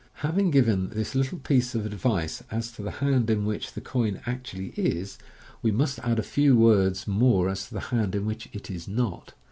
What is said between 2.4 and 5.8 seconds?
as to the hand in which the coin actually is, we